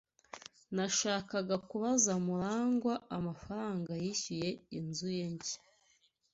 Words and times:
Nashakaga 0.75 1.55
kubaza 1.69 2.11
MuragwA 2.25 2.93
amafaranga 3.17 3.91
yishyuye 4.03 4.49
inzu 4.77 5.07
ye 5.17 5.25
nshya 5.35 5.59